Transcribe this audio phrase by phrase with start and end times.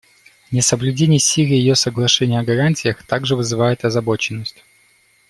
[0.49, 4.63] Несоблюдение Сирией ее соглашения о гарантиях также вызывает озабоченность.